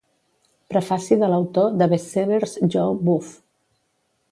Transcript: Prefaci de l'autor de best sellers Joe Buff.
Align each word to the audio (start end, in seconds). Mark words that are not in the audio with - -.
Prefaci 0.73 1.17
de 1.23 1.29
l'autor 1.33 1.77
de 1.83 1.87
best 1.93 2.09
sellers 2.15 2.57
Joe 2.77 2.91
Buff. 3.11 3.31